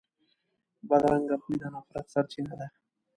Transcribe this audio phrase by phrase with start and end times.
[0.89, 2.67] بدرنګه خوی د نفرت سرچینه ده